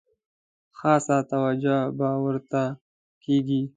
[0.77, 2.63] خاصه توجه به ورته
[3.23, 3.61] کیږي.